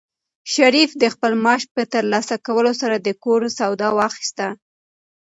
شریف 0.53 0.89
د 1.01 1.03
خپل 1.13 1.31
معاش 1.43 1.63
په 1.73 1.81
ترلاسه 1.93 2.35
کولو 2.45 2.71
سره 2.81 2.95
د 2.99 3.07
کور 3.23 3.41
سودا 3.57 3.89
واخیسته. 3.99 4.47